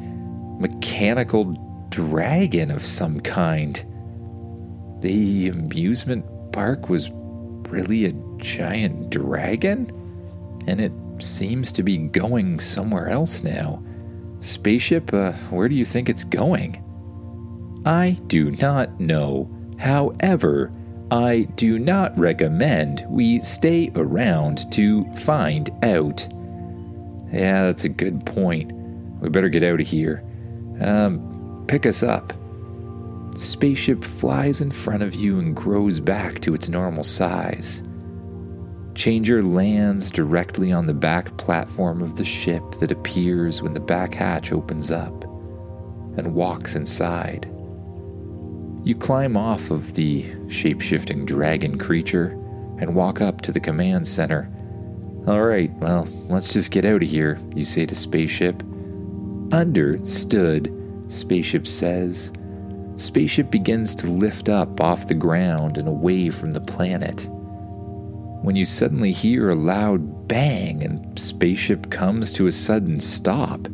mechanical 0.60 1.86
dragon 1.90 2.72
of 2.72 2.84
some 2.84 3.20
kind. 3.20 3.86
The 5.02 5.50
amusement 5.50 6.26
park 6.52 6.90
was 6.90 7.10
really 7.70 8.06
a 8.06 8.14
giant 8.38 9.10
dragon? 9.10 9.96
And 10.68 10.82
it 10.82 10.92
seems 11.20 11.72
to 11.74 11.84
be 11.84 11.98
going 11.98 12.60
somewhere 12.60 13.10
else 13.10 13.44
now. 13.44 13.84
Spaceship, 14.42 15.14
uh, 15.14 15.34
where 15.50 15.68
do 15.70 15.76
you 15.76 15.86
think 15.86 16.10
it's 16.10 16.24
going? 16.24 16.84
I 17.86 18.20
do 18.28 18.52
not 18.52 19.00
know. 19.00 19.50
However, 19.78 20.72
I 21.12 21.48
do 21.56 21.80
not 21.80 22.18
recommend 22.18 23.06
we 23.10 23.42
stay 23.42 23.92
around 23.96 24.72
to 24.74 25.06
find 25.16 25.70
out. 25.84 26.28
Yeah, 27.32 27.64
that's 27.64 27.84
a 27.84 27.90
good 27.90 28.26
point. 28.26 28.72
We 29.22 29.30
better 29.30 29.50
get 29.50 29.64
out 29.64 29.82
of 29.82 29.88
here. 29.88 30.24
Um, 30.82 31.66
pick 31.68 31.86
us 31.86 32.04
up. 32.04 32.34
Spaceship 33.40 34.04
flies 34.04 34.60
in 34.60 34.70
front 34.70 35.02
of 35.02 35.16
you 35.16 35.40
and 35.40 35.56
grows 35.56 36.02
back 36.02 36.42
to 36.42 36.54
its 36.54 36.68
normal 36.68 37.06
size. 37.06 37.82
Changer 38.96 39.42
lands 39.42 40.12
directly 40.12 40.74
on 40.74 40.88
the 40.88 40.94
back 40.94 41.38
platform 41.38 42.02
of 42.02 42.18
the 42.18 42.26
ship 42.26 42.62
that 42.82 42.92
appears 42.92 43.62
when 43.62 43.74
the 43.74 43.80
back 43.80 44.14
hatch 44.14 44.52
opens 44.52 44.92
up 44.92 45.24
and 46.18 46.36
walks 46.36 46.76
inside. 46.76 47.46
You 48.84 48.94
climb 48.96 49.38
off 49.38 49.72
of 49.72 49.94
the 49.94 50.26
shape 50.50 50.82
shifting 50.82 51.26
dragon 51.26 51.78
creature 51.78 52.32
and 52.80 52.94
walk 52.94 53.22
up 53.22 53.40
to 53.44 53.54
the 53.54 53.62
command 53.62 54.06
center. 54.06 54.52
All 55.28 55.44
right, 55.44 55.72
well, 55.76 56.10
let's 56.28 56.52
just 56.52 56.72
get 56.72 56.84
out 56.84 57.04
of 57.04 57.10
here, 57.10 57.40
you 57.56 57.64
say 57.64 57.86
to 57.86 57.96
Spaceship. 57.96 58.64
Understood, 59.54 60.74
Spaceship 61.08 61.68
says. 61.68 62.34
Spaceship 63.00 63.50
begins 63.50 63.96
to 63.96 64.08
lift 64.08 64.50
up 64.50 64.82
off 64.82 65.08
the 65.08 65.14
ground 65.14 65.78
and 65.78 65.88
away 65.88 66.30
from 66.30 66.52
the 66.52 66.60
planet. 66.60 67.28
When 68.42 68.58
you 68.58 68.66
suddenly 68.66 69.14
hear 69.14 69.50
a 69.50 69.56
loud 69.56 70.28
bang 70.28 70.84
and 70.84 71.18
Spaceship 71.18 71.90
comes 71.90 72.34
to 72.34 72.48
a 72.48 72.52
sudden 72.52 73.00
stop. 73.00 73.68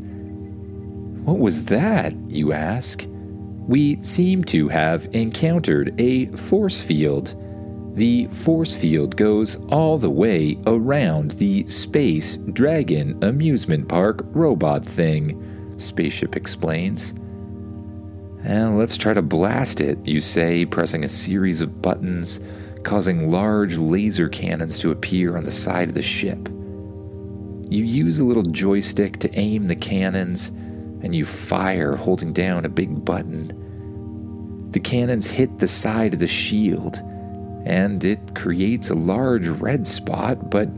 What 1.23 1.39
was 1.39 1.65
that? 1.65 2.13
you 2.27 2.53
ask. 2.53 3.05
We 3.67 4.01
seem 4.03 4.43
to 4.45 4.67
have 4.69 5.07
encountered 5.15 5.99
a 5.99 6.27
force 6.37 6.81
field. 6.81 7.33
The 7.95 8.27
force 8.27 8.75
field 8.75 9.17
goes 9.17 9.55
all 9.69 9.97
the 9.97 10.09
way 10.09 10.59
around 10.67 11.31
the 11.31 11.65
Space 11.65 12.37
Dragon 12.53 13.23
Amusement 13.23 13.87
Park 13.87 14.23
robot 14.33 14.85
thing, 14.85 15.75
Spaceship 15.77 16.35
explains. 16.35 17.15
And 18.45 18.77
let's 18.77 18.95
try 18.95 19.15
to 19.15 19.23
blast 19.23 19.81
it, 19.81 19.97
you 20.05 20.21
say, 20.21 20.67
pressing 20.67 21.03
a 21.03 21.09
series 21.09 21.61
of 21.61 21.81
buttons, 21.81 22.39
causing 22.83 23.31
large 23.31 23.75
laser 23.75 24.29
cannons 24.29 24.77
to 24.79 24.91
appear 24.91 25.35
on 25.35 25.45
the 25.45 25.51
side 25.51 25.89
of 25.89 25.95
the 25.95 26.03
ship. 26.03 26.47
You 27.67 27.83
use 27.83 28.19
a 28.19 28.23
little 28.23 28.43
joystick 28.43 29.17
to 29.21 29.35
aim 29.35 29.67
the 29.67 29.75
cannons, 29.75 30.49
and 31.01 31.15
you 31.15 31.25
fire 31.25 31.95
holding 31.95 32.33
down 32.33 32.65
a 32.65 32.69
big 32.69 33.03
button. 33.03 34.69
The 34.69 34.79
cannons 34.79 35.25
hit 35.25 35.57
the 35.57 35.67
side 35.67 36.13
of 36.13 36.19
the 36.19 36.27
shield, 36.27 36.97
and 37.65 38.05
it 38.05 38.35
creates 38.35 38.91
a 38.91 38.95
large 38.95 39.47
red 39.47 39.87
spot, 39.87 40.51
but 40.51 40.69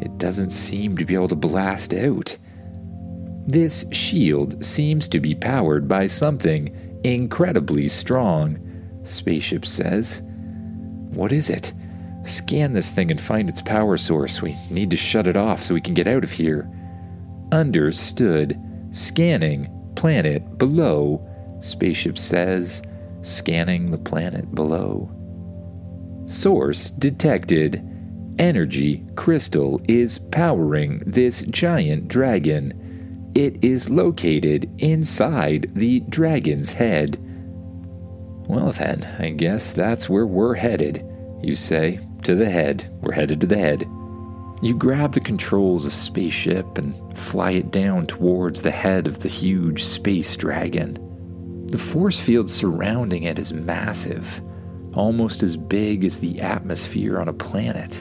it 0.00 0.16
doesn't 0.18 0.50
seem 0.50 0.96
to 0.98 1.04
be 1.04 1.14
able 1.14 1.26
to 1.26 1.34
blast 1.34 1.92
out. 1.92 2.36
This 3.48 3.84
shield 3.90 4.64
seems 4.64 5.08
to 5.08 5.18
be 5.18 5.34
powered 5.34 5.88
by 5.88 6.06
something 6.06 6.86
incredibly 7.04 7.88
strong, 7.88 8.58
Spaceship 9.02 9.66
says. 9.66 10.22
What 11.10 11.32
is 11.32 11.50
it? 11.50 11.72
Scan 12.22 12.74
this 12.74 12.90
thing 12.90 13.10
and 13.10 13.20
find 13.20 13.48
its 13.48 13.62
power 13.62 13.96
source. 13.96 14.42
We 14.42 14.56
need 14.70 14.90
to 14.90 14.96
shut 14.96 15.26
it 15.26 15.36
off 15.36 15.62
so 15.62 15.74
we 15.74 15.80
can 15.80 15.94
get 15.94 16.08
out 16.08 16.24
of 16.24 16.32
here. 16.32 16.70
Understood. 17.52 18.60
Scanning. 18.92 19.68
Planet 19.96 20.58
below. 20.58 21.26
Spaceship 21.60 22.16
says, 22.16 22.82
scanning 23.22 23.90
the 23.90 23.98
planet 23.98 24.54
below. 24.54 25.10
Source 26.26 26.90
detected. 26.90 27.86
Energy 28.38 29.04
crystal 29.16 29.80
is 29.86 30.18
powering 30.18 31.02
this 31.06 31.42
giant 31.42 32.08
dragon. 32.08 32.89
It 33.34 33.64
is 33.64 33.88
located 33.88 34.70
inside 34.78 35.70
the 35.74 36.00
dragon's 36.00 36.72
head. 36.72 37.18
Well, 38.48 38.72
then, 38.72 39.04
I 39.18 39.30
guess 39.30 39.70
that's 39.70 40.08
where 40.08 40.26
we're 40.26 40.54
headed. 40.54 41.06
You 41.42 41.54
say, 41.54 42.00
to 42.24 42.34
the 42.34 42.50
head. 42.50 42.90
We're 43.00 43.12
headed 43.12 43.40
to 43.42 43.46
the 43.46 43.58
head. 43.58 43.82
You 44.62 44.74
grab 44.76 45.12
the 45.12 45.20
controls 45.20 45.86
of 45.86 45.92
spaceship 45.92 46.76
and 46.76 47.16
fly 47.16 47.52
it 47.52 47.70
down 47.70 48.06
towards 48.06 48.60
the 48.60 48.70
head 48.70 49.06
of 49.06 49.20
the 49.20 49.28
huge 49.28 49.84
space 49.84 50.36
dragon. 50.36 51.66
The 51.68 51.78
force 51.78 52.20
field 52.20 52.50
surrounding 52.50 53.22
it 53.22 53.38
is 53.38 53.52
massive, 53.52 54.42
almost 54.92 55.42
as 55.42 55.56
big 55.56 56.04
as 56.04 56.18
the 56.18 56.40
atmosphere 56.40 57.20
on 57.20 57.28
a 57.28 57.32
planet. 57.32 58.00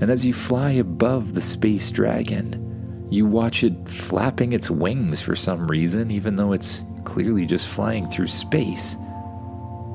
And 0.00 0.10
as 0.10 0.26
you 0.26 0.34
fly 0.34 0.72
above 0.72 1.34
the 1.34 1.40
space 1.40 1.90
dragon, 1.90 2.67
you 3.10 3.26
watch 3.26 3.64
it 3.64 3.88
flapping 3.88 4.52
its 4.52 4.70
wings 4.70 5.20
for 5.20 5.34
some 5.34 5.66
reason, 5.66 6.10
even 6.10 6.36
though 6.36 6.52
it's 6.52 6.82
clearly 7.04 7.46
just 7.46 7.68
flying 7.68 8.08
through 8.08 8.28
space. 8.28 8.96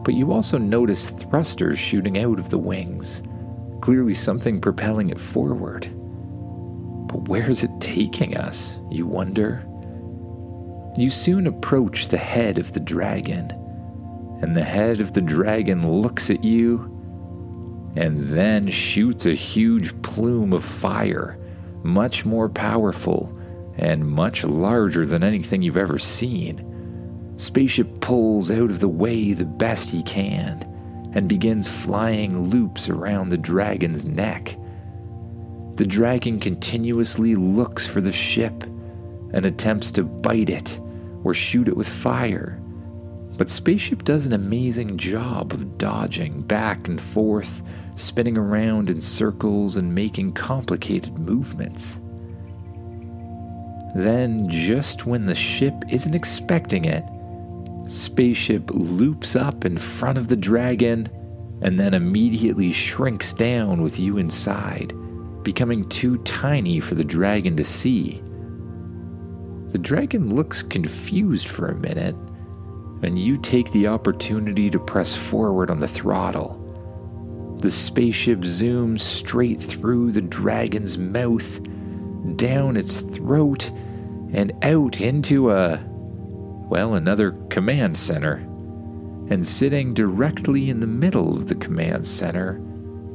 But 0.04 0.16
you 0.16 0.32
also 0.32 0.58
notice 0.58 1.12
thrusters 1.12 1.80
shooting 1.80 2.18
out 2.18 2.40
of 2.40 2.50
the 2.50 2.58
wings 2.58 3.22
clearly 3.82 4.14
something 4.14 4.62
propelling 4.62 5.10
it 5.10 5.20
forward. 5.20 5.84
But 7.08 7.28
where 7.28 7.50
is 7.50 7.66
it 7.66 7.82
taking 7.82 8.38
us, 8.38 8.78
you 8.90 9.06
wonder? 9.06 9.62
You 10.98 11.10
soon 11.10 11.48
approach 11.48 12.08
the 12.08 12.18
head 12.18 12.58
of 12.58 12.72
the 12.72 12.80
dragon, 12.80 13.52
and 14.42 14.56
the 14.56 14.64
head 14.64 15.02
of 15.02 15.12
the 15.12 15.20
dragon 15.20 16.02
looks 16.02 16.30
at 16.30 16.46
you 16.46 16.90
and 17.98 18.30
then 18.30 18.70
shoots 18.70 19.26
a 19.26 19.34
huge 19.34 20.02
plume 20.02 20.54
of 20.54 20.64
fire, 20.64 21.38
much 21.84 22.26
more 22.26 22.50
powerful 22.50 23.38
and 23.78 24.08
much 24.08 24.44
larger 24.44 25.06
than 25.06 25.24
anything 25.24 25.62
you've 25.62 25.78
ever 25.78 25.98
seen. 25.98 26.70
Spaceship 27.38 28.00
pulls 28.00 28.52
out 28.52 28.70
of 28.70 28.80
the 28.80 28.88
way 28.88 29.34
the 29.34 29.46
best 29.46 29.90
he 29.90 30.04
can 30.04 30.70
and 31.14 31.28
begins 31.28 31.68
flying 31.68 32.50
loops 32.50 32.90
around 32.90 33.30
the 33.30 33.38
dragon's 33.38 34.06
neck. 34.06 34.58
The 35.76 35.86
dragon 35.86 36.40
continuously 36.40 37.36
looks 37.36 37.86
for 37.88 38.02
the 38.02 38.12
ship 38.12 38.64
and 39.34 39.46
attempts 39.46 39.92
to 39.92 40.04
bite 40.04 40.50
it 40.50 40.80
or 41.24 41.34
shoot 41.34 41.68
it 41.68 41.76
with 41.76 41.90
fire. 41.90 42.60
But 43.38 43.50
Spaceship 43.50 44.04
does 44.04 44.28
an 44.28 44.34
amazing 44.34 44.98
job 44.98 45.54
of 45.54 45.78
dodging 45.80 46.42
back 46.44 46.88
and 46.88 47.02
forth, 47.02 47.64
spinning 47.96 48.38
around 48.38 48.90
in 48.90 49.02
circles 49.02 49.78
and 49.78 49.94
making 49.94 50.34
complicated 50.34 51.18
movements. 51.18 52.00
Then, 53.96 54.50
just 54.50 55.06
when 55.06 55.26
the 55.26 55.36
ship 55.36 55.76
isn't 55.90 56.16
expecting 56.16 56.86
it, 56.86 57.04
spaceship 57.88 58.72
loops 58.72 59.36
up 59.36 59.66
in 59.66 59.78
front 59.78 60.18
of 60.18 60.28
the 60.28 60.36
dragon 60.36 61.08
and 61.62 61.80
then 61.80 61.94
immediately 61.94 62.72
shrinks 62.72 63.34
down 63.34 63.82
with 63.82 64.00
you 64.00 64.18
inside, 64.18 64.94
becoming 65.44 65.88
too 65.90 66.18
tiny 66.20 66.80
for 66.80 66.96
the 66.96 67.04
dragon 67.04 67.56
to 67.56 67.64
see. 67.64 68.22
The 69.72 69.78
dragon 69.80 70.36
looks 70.36 70.62
confused 70.64 71.48
for 71.48 71.68
a 71.68 71.76
minute, 71.76 72.16
and 73.02 73.18
you 73.18 73.38
take 73.38 73.72
the 73.72 73.88
opportunity 73.88 74.70
to 74.70 74.80
press 74.80 75.16
forward 75.16 75.70
on 75.70 75.80
the 75.80 75.88
throttle. 75.88 76.63
The 77.64 77.72
spaceship 77.72 78.40
zooms 78.40 79.00
straight 79.00 79.62
through 79.62 80.12
the 80.12 80.22
dragon's 80.22 80.98
mouth, 80.98 81.62
down 82.36 82.76
its 82.76 83.00
throat, 83.00 83.72
and 84.34 84.52
out 84.64 85.00
into 85.00 85.50
a 85.50 85.82
well, 85.88 86.96
another 86.96 87.32
command 87.50 87.98
center. 87.98 88.46
And 89.30 89.48
sitting 89.48 89.94
directly 89.94 90.70
in 90.70 90.82
the 90.82 90.88
middle 90.88 91.38
of 91.38 91.48
the 91.48 91.56
command 91.56 92.06
center 92.06 92.62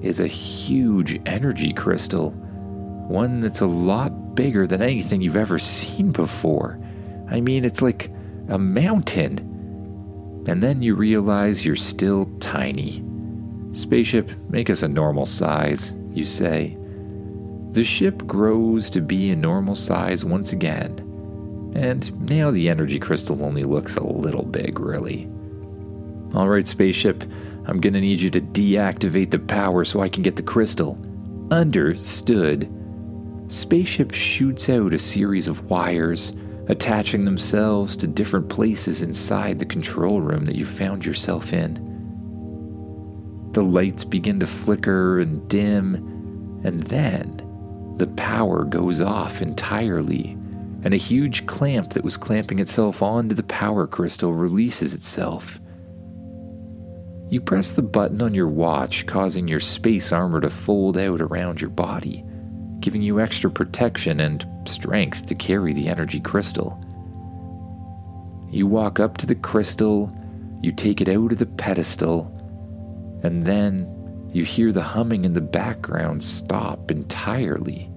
is 0.00 0.18
a 0.18 0.26
huge 0.26 1.20
energy 1.26 1.74
crystal, 1.74 2.30
one 2.30 3.40
that's 3.40 3.60
a 3.60 3.66
lot 3.66 4.34
bigger 4.34 4.66
than 4.66 4.80
anything 4.80 5.20
you've 5.20 5.36
ever 5.36 5.58
seen 5.58 6.10
before. 6.10 6.80
I 7.30 7.42
mean, 7.42 7.66
it's 7.66 7.82
like 7.82 8.10
a 8.48 8.58
mountain. 8.58 9.40
And 10.48 10.62
then 10.62 10.80
you 10.80 10.94
realize 10.94 11.66
you're 11.66 11.76
still 11.76 12.24
tiny. 12.40 13.04
Spaceship, 13.78 14.30
make 14.48 14.70
us 14.70 14.82
a 14.82 14.88
normal 14.88 15.26
size, 15.26 15.92
you 16.10 16.24
say. 16.24 16.76
The 17.70 17.84
ship 17.84 18.26
grows 18.26 18.90
to 18.90 19.00
be 19.00 19.30
a 19.30 19.36
normal 19.36 19.74
size 19.74 20.24
once 20.24 20.52
again 20.52 21.04
and 21.74 22.28
now 22.28 22.50
the 22.50 22.68
energy 22.68 22.98
crystal 22.98 23.44
only 23.44 23.64
looks 23.64 23.96
a 23.96 24.04
little 24.04 24.44
big, 24.44 24.80
really. 24.80 25.28
Alright, 26.34 26.66
spaceship, 26.66 27.24
I'm 27.66 27.80
gonna 27.80 28.00
need 28.00 28.20
you 28.20 28.30
to 28.30 28.40
deactivate 28.40 29.30
the 29.30 29.38
power 29.38 29.84
so 29.84 30.00
I 30.00 30.08
can 30.08 30.22
get 30.22 30.36
the 30.36 30.42
crystal. 30.42 30.98
Understood. 31.50 32.68
Spaceship 33.48 34.12
shoots 34.12 34.68
out 34.68 34.92
a 34.92 34.98
series 34.98 35.48
of 35.48 35.70
wires, 35.70 36.32
attaching 36.66 37.24
themselves 37.24 37.96
to 37.96 38.06
different 38.06 38.48
places 38.48 39.02
inside 39.02 39.58
the 39.58 39.64
control 39.64 40.20
room 40.20 40.44
that 40.46 40.56
you 40.56 40.66
found 40.66 41.04
yourself 41.04 41.52
in. 41.52 41.87
The 43.52 43.62
lights 43.62 44.04
begin 44.04 44.40
to 44.40 44.46
flicker 44.46 45.20
and 45.20 45.48
dim, 45.48 45.94
and 46.64 46.82
then 46.84 47.42
the 47.96 48.06
power 48.06 48.64
goes 48.64 49.00
off 49.00 49.42
entirely 49.42 50.38
and 50.84 50.94
a 50.94 50.98
huge 50.98 51.46
clamp 51.46 51.90
that 51.90 52.04
was 52.04 52.16
clamping 52.16 52.60
itself 52.60 53.02
onto 53.02 53.34
the 53.34 53.42
power 53.42 53.86
crystal 53.86 54.32
releases 54.32 54.94
itself. 54.94 55.60
You 57.30 57.40
press 57.40 57.72
the 57.72 57.82
button 57.82 58.22
on 58.22 58.32
your 58.32 58.48
watch, 58.48 59.04
causing 59.06 59.48
your 59.48 59.60
space 59.60 60.12
armor 60.12 60.40
to 60.40 60.50
fold 60.50 60.96
out 60.96 61.20
around 61.20 61.60
your 61.60 61.70
body, 61.70 62.24
giving 62.80 63.02
you 63.02 63.20
extra 63.20 63.50
protection 63.50 64.20
and 64.20 64.46
strength 64.66 65.26
to 65.26 65.34
carry 65.34 65.72
the 65.72 65.88
energy 65.88 66.20
crystal. 66.20 66.82
You 68.50 68.66
walk 68.66 68.98
up 68.98 69.18
to 69.18 69.26
the 69.26 69.34
crystal, 69.34 70.14
you 70.62 70.72
take 70.72 71.00
it 71.00 71.08
out 71.08 71.32
of 71.32 71.38
the 71.38 71.46
pedestal, 71.46 72.32
and 73.22 73.44
then 73.44 73.94
you 74.32 74.44
hear 74.44 74.72
the 74.72 74.82
humming 74.82 75.24
in 75.24 75.32
the 75.32 75.40
background 75.40 76.22
stop 76.22 76.90
entirely 76.90 77.90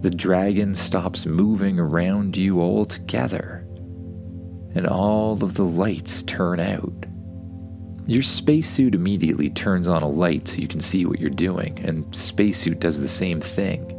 the 0.00 0.10
dragon 0.10 0.76
stops 0.76 1.26
moving 1.26 1.80
around 1.80 2.36
you 2.36 2.60
altogether, 2.60 3.66
and 4.74 4.86
all 4.86 5.42
of 5.42 5.54
the 5.54 5.64
lights 5.64 6.22
turn 6.22 6.60
out. 6.60 6.92
Your 8.06 8.22
spacesuit 8.22 8.94
immediately 8.94 9.50
turns 9.50 9.88
on 9.88 10.04
a 10.04 10.08
light 10.08 10.46
so 10.46 10.58
you 10.58 10.68
can 10.68 10.80
see 10.80 11.04
what 11.04 11.18
you're 11.18 11.30
doing, 11.30 11.80
and 11.80 12.14
spacesuit 12.14 12.78
does 12.78 13.00
the 13.00 13.08
same 13.08 13.40
thing. 13.40 13.92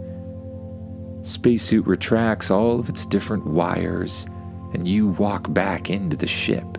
Spacesuit 1.23 1.85
retracts 1.85 2.49
all 2.49 2.79
of 2.79 2.87
its 2.87 3.05
different 3.05 3.45
wires, 3.45 4.25
and 4.73 4.87
you 4.87 5.07
walk 5.07 5.51
back 5.53 5.89
into 5.89 6.15
the 6.15 6.27
ship. 6.27 6.77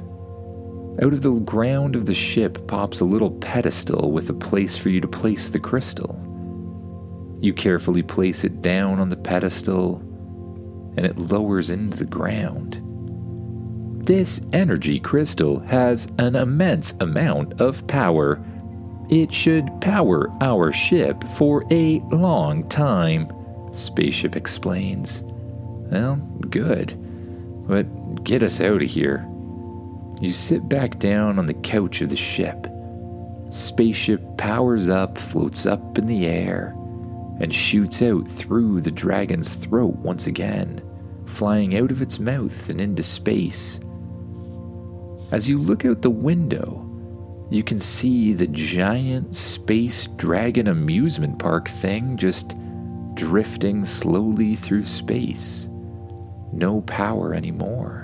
Out 1.02 1.14
of 1.14 1.22
the 1.22 1.32
ground 1.32 1.96
of 1.96 2.04
the 2.04 2.14
ship 2.14 2.66
pops 2.66 3.00
a 3.00 3.06
little 3.06 3.30
pedestal 3.30 4.12
with 4.12 4.28
a 4.28 4.34
place 4.34 4.76
for 4.76 4.90
you 4.90 5.00
to 5.00 5.08
place 5.08 5.48
the 5.48 5.58
crystal. 5.58 6.18
You 7.40 7.54
carefully 7.54 8.02
place 8.02 8.44
it 8.44 8.60
down 8.60 9.00
on 9.00 9.08
the 9.08 9.16
pedestal, 9.16 9.96
and 10.98 11.06
it 11.06 11.16
lowers 11.16 11.70
into 11.70 11.96
the 11.96 12.04
ground. 12.04 12.82
This 14.04 14.42
energy 14.52 15.00
crystal 15.00 15.60
has 15.60 16.06
an 16.18 16.36
immense 16.36 16.92
amount 17.00 17.58
of 17.62 17.86
power. 17.86 18.38
It 19.08 19.32
should 19.32 19.70
power 19.80 20.30
our 20.42 20.70
ship 20.70 21.24
for 21.36 21.64
a 21.70 22.00
long 22.10 22.68
time, 22.68 23.32
Spaceship 23.72 24.36
explains. 24.36 25.22
Well, 25.24 26.16
good. 26.50 26.94
But 27.66 28.22
get 28.24 28.42
us 28.42 28.60
out 28.60 28.82
of 28.82 28.90
here. 28.90 29.29
You 30.20 30.33
sit 30.33 30.68
back 30.68 30.98
down 30.98 31.38
on 31.38 31.46
the 31.46 31.54
couch 31.54 32.02
of 32.02 32.11
the 32.11 32.16
ship. 32.16 32.66
Spaceship 33.50 34.20
powers 34.37 34.88
up, 34.88 35.16
floats 35.16 35.66
up 35.66 35.98
in 35.98 36.06
the 36.06 36.26
air 36.26 36.74
and 37.40 37.54
shoots 37.54 38.02
out 38.02 38.28
through 38.28 38.83
the 38.83 38.90
dragon's 38.90 39.54
throat 39.54 39.96
once 39.96 40.26
again, 40.26 40.83
flying 41.24 41.74
out 41.76 41.90
of 41.90 42.02
its 42.02 42.18
mouth 42.18 42.68
and 42.68 42.80
into 42.80 43.02
space. 43.02 43.80
As 45.33 45.48
you 45.48 45.59
look 45.59 45.87
out 45.87 46.02
the 46.02 46.11
window, 46.11 46.87
you 47.50 47.64
can 47.64 47.80
see 47.80 48.33
the 48.33 48.46
giant 48.46 49.35
space 49.35 50.06
dragon 50.16 50.68
amusement 50.68 51.38
park 51.38 51.68
thing 51.68 52.16
just 52.16 52.54
drifting 53.14 53.85
slowly 53.85 54.54
through 54.54 54.85
space. 54.85 55.66
No 56.52 56.83
power 56.83 57.33
anymore. 57.33 57.99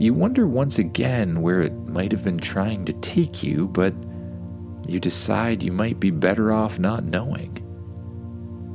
You 0.00 0.14
wonder 0.14 0.46
once 0.46 0.78
again 0.78 1.42
where 1.42 1.60
it 1.60 1.74
might 1.86 2.10
have 2.10 2.24
been 2.24 2.38
trying 2.38 2.86
to 2.86 2.94
take 2.94 3.42
you, 3.42 3.68
but 3.68 3.92
you 4.88 4.98
decide 4.98 5.62
you 5.62 5.72
might 5.72 6.00
be 6.00 6.10
better 6.10 6.52
off 6.52 6.78
not 6.78 7.04
knowing. 7.04 7.58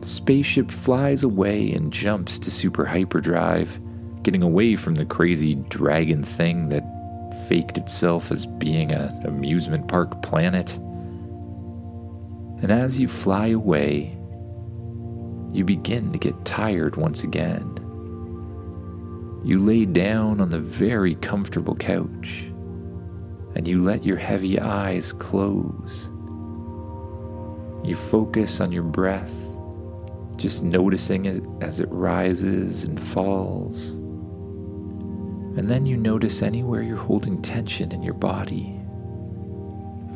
Spaceship 0.04 0.70
flies 0.70 1.24
away 1.24 1.72
and 1.72 1.92
jumps 1.92 2.38
to 2.38 2.52
super 2.52 2.86
hyperdrive, 2.86 3.80
getting 4.22 4.44
away 4.44 4.76
from 4.76 4.94
the 4.94 5.06
crazy 5.06 5.56
dragon 5.56 6.24
thing 6.24 6.70
that 6.70 6.84
faked 7.50 7.80
itself 7.80 8.32
as 8.32 8.46
being 8.46 8.92
an 8.92 9.26
amusement 9.26 9.88
park 9.88 10.22
planet. 10.22 10.76
And 12.62 12.72
as 12.72 13.00
you 13.00 13.08
fly 13.08 13.48
away, 13.48 14.16
you 15.52 15.66
begin 15.66 16.12
to 16.12 16.20
get 16.20 16.46
tired 16.46 16.98
once 16.98 17.24
again. 17.24 17.75
You 19.46 19.60
lay 19.60 19.86
down 19.86 20.42
on 20.42 20.50
the 20.50 20.60
very 20.60 21.14
comfortable 21.16 21.76
couch 21.76 22.46
and 23.56 23.68
you 23.68 23.84
let 23.84 24.04
your 24.04 24.18
heavy 24.18 24.60
eyes 24.60 25.14
close. 25.14 26.10
You 27.84 27.96
focus 27.96 28.60
on 28.60 28.72
your 28.72 28.82
breath, 28.82 29.32
just 30.36 30.64
noticing 30.64 31.26
it 31.26 31.44
as 31.62 31.80
it 31.80 31.90
rises 31.92 32.86
and 32.86 33.00
falls. 33.00 33.90
And 35.60 35.70
then 35.70 35.86
you 35.86 35.96
notice 35.96 36.42
anywhere 36.42 36.82
you're 36.82 36.98
holding 36.98 37.40
tension 37.44 37.92
in 37.92 38.02
your 38.02 38.16
body. 38.16 38.82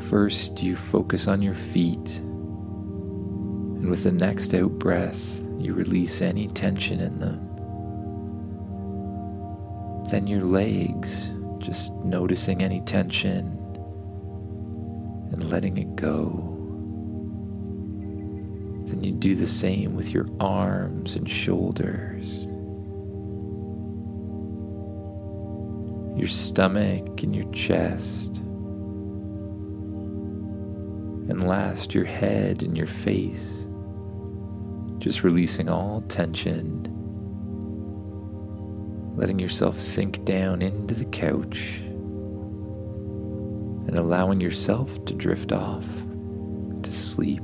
First, 0.10 0.64
you 0.64 0.76
focus 0.76 1.28
on 1.28 1.44
your 1.44 1.54
feet, 1.54 2.18
and 2.18 3.92
with 3.92 4.04
the 4.04 4.12
next 4.12 4.56
out 4.56 4.72
breath, 4.80 5.40
you 5.60 5.76
release 5.76 6.22
any 6.22 6.48
tension 6.48 7.00
in 7.00 7.20
them. 7.20 7.49
Then 10.10 10.26
your 10.26 10.42
legs, 10.42 11.30
just 11.60 11.94
noticing 11.98 12.64
any 12.64 12.82
tension 12.82 13.46
and 15.32 15.50
letting 15.52 15.78
it 15.78 15.96
go. 15.96 16.46
Then 18.88 19.04
you 19.04 19.12
do 19.12 19.36
the 19.36 19.46
same 19.46 19.96
with 19.96 20.10
your 20.10 20.28
arms 20.40 21.16
and 21.16 21.30
shoulders, 21.30 22.46
your 26.18 26.28
stomach 26.28 27.22
and 27.22 27.36
your 27.36 27.52
chest, 27.52 28.38
and 31.30 31.48
last 31.48 31.94
your 31.94 32.06
head 32.06 32.64
and 32.64 32.76
your 32.76 32.88
face, 32.88 33.68
just 34.98 35.24
releasing 35.24 35.70
all 35.70 36.02
tension 36.08 36.89
letting 39.20 39.38
yourself 39.38 39.82
sink 39.82 40.24
down 40.24 40.62
into 40.62 40.96
the 40.96 41.04
couch 41.04 41.82
and 43.86 44.00
allowing 44.00 44.40
yourself 44.40 45.04
to 45.04 45.14
drift 45.14 45.52
off 45.52 45.84
to 46.84 46.94
sleep. 46.94 47.44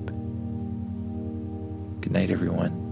Good 2.00 2.14
night, 2.14 2.32
everyone. 2.32 2.85